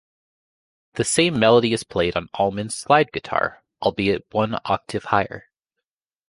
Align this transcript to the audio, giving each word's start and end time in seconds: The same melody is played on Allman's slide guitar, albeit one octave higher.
The 0.95 1.03
same 1.03 1.37
melody 1.37 1.73
is 1.73 1.83
played 1.83 2.15
on 2.15 2.27
Allman's 2.33 2.73
slide 2.75 3.11
guitar, 3.11 3.61
albeit 3.83 4.25
one 4.31 4.57
octave 4.65 5.03
higher. 5.03 5.51